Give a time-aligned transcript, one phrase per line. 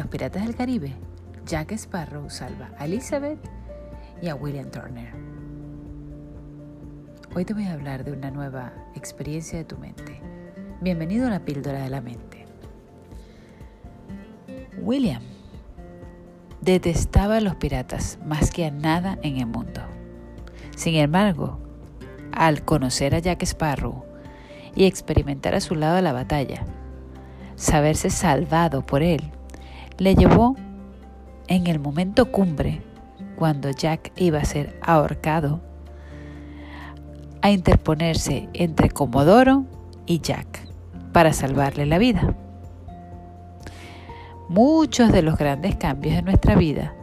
[0.00, 0.94] Los Piratas del Caribe,
[1.44, 3.38] Jack Sparrow salva a Elizabeth
[4.22, 5.12] y a William Turner.
[7.34, 10.22] Hoy te voy a hablar de una nueva experiencia de tu mente.
[10.80, 12.46] Bienvenido a la píldora de la mente.
[14.78, 15.22] William
[16.62, 19.82] detestaba a los piratas más que a nada en el mundo.
[20.76, 21.58] Sin embargo,
[22.32, 24.06] al conocer a Jack Sparrow
[24.74, 26.64] y experimentar a su lado la batalla,
[27.54, 29.30] saberse salvado por él,
[30.00, 30.56] le llevó
[31.46, 32.80] en el momento cumbre,
[33.36, 35.60] cuando Jack iba a ser ahorcado,
[37.42, 39.66] a interponerse entre Comodoro
[40.06, 40.66] y Jack
[41.12, 42.34] para salvarle la vida.
[44.48, 46.94] Muchos de los grandes cambios en nuestra vida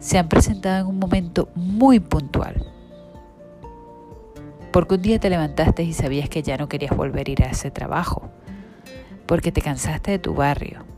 [0.00, 2.62] se han presentado en un momento muy puntual.
[4.70, 7.50] Porque un día te levantaste y sabías que ya no querías volver a ir a
[7.50, 8.28] ese trabajo.
[9.24, 10.90] Porque te cansaste de tu barrio.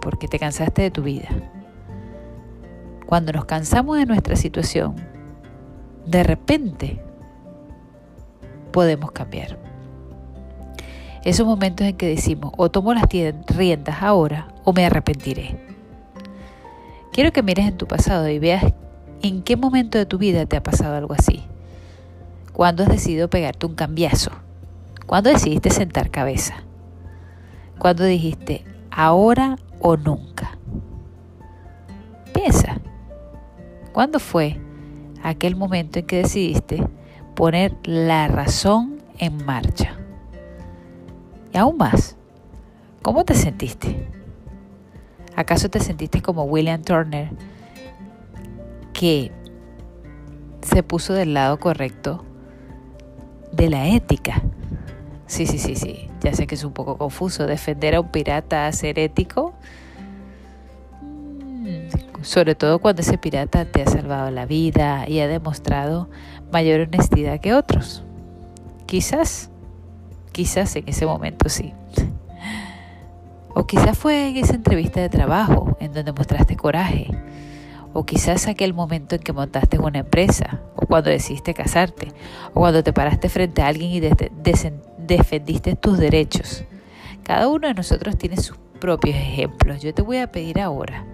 [0.00, 1.28] Porque te cansaste de tu vida.
[3.06, 4.96] Cuando nos cansamos de nuestra situación,
[6.06, 7.02] de repente
[8.72, 9.58] podemos cambiar.
[11.24, 13.04] Esos momentos en que decimos o tomo las
[13.48, 15.58] riendas ahora o me arrepentiré.
[17.12, 18.64] Quiero que mires en tu pasado y veas
[19.22, 21.42] en qué momento de tu vida te ha pasado algo así.
[22.52, 24.30] ¿Cuándo has decidido pegarte un cambiazo?
[25.06, 26.56] ¿Cuándo decidiste sentar cabeza?
[27.78, 30.58] ¿Cuándo dijiste ahora o nunca?
[32.32, 32.78] Piensa,
[33.92, 34.60] ¿cuándo fue
[35.22, 36.86] aquel momento en que decidiste
[37.34, 39.96] poner la razón en marcha?
[41.52, 42.16] Y aún más,
[43.02, 44.08] ¿cómo te sentiste?
[45.36, 47.30] ¿Acaso te sentiste como William Turner,
[48.92, 49.30] que
[50.62, 52.24] se puso del lado correcto
[53.52, 54.42] de la ética?
[55.26, 56.07] Sí, sí, sí, sí.
[56.22, 57.46] Ya sé que es un poco confuso.
[57.46, 59.54] Defender a un pirata a ser ético.
[61.02, 66.08] Mm, sobre todo cuando ese pirata te ha salvado la vida y ha demostrado
[66.52, 68.04] mayor honestidad que otros.
[68.86, 69.50] Quizás
[70.38, 71.72] Quizás en ese momento sí.
[73.54, 77.08] O quizás fue en esa entrevista de trabajo en donde mostraste coraje.
[77.92, 80.60] O quizás aquel momento en que montaste una empresa.
[80.76, 82.12] O cuando decidiste casarte.
[82.54, 84.00] O cuando te paraste frente a alguien y
[85.08, 86.64] defendiste tus derechos.
[87.24, 89.82] Cada uno de nosotros tiene sus propios ejemplos.
[89.82, 91.04] Yo te voy a pedir ahora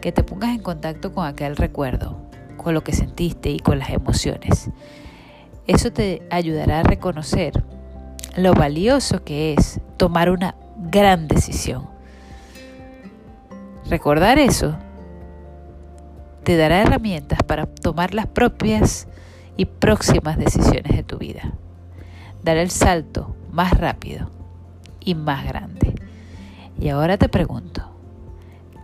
[0.00, 2.16] que te pongas en contacto con aquel recuerdo,
[2.56, 4.70] con lo que sentiste y con las emociones.
[5.66, 7.64] Eso te ayudará a reconocer
[8.36, 11.88] lo valioso que es tomar una gran decisión.
[13.88, 14.76] Recordar eso
[16.44, 19.08] te dará herramientas para tomar las propias
[19.56, 21.52] y próximas decisiones de tu vida.
[22.42, 24.30] Dar el salto más rápido
[25.00, 25.94] y más grande.
[26.78, 27.82] Y ahora te pregunto,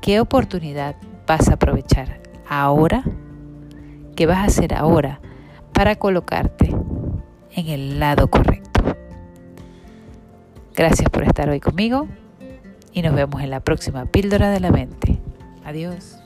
[0.02, 0.96] ¿qué oportunidad
[1.26, 3.02] vas a aprovechar ahora?
[4.14, 5.20] ¿Qué vas a hacer ahora
[5.72, 6.74] para colocarte
[7.52, 8.82] en el lado correcto?
[10.74, 12.06] Gracias por estar hoy conmigo
[12.92, 15.18] y nos vemos en la próxima píldora de la mente.
[15.64, 16.18] Adiós.